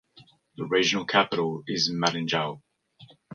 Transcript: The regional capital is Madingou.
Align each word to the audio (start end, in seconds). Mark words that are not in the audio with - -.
The 0.57 0.65
regional 0.65 1.05
capital 1.05 1.61
is 1.67 1.91
Madingou. 1.91 2.63